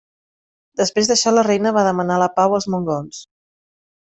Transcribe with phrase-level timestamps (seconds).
[0.81, 3.23] Després d'això la reina va demanar la pau als mongols.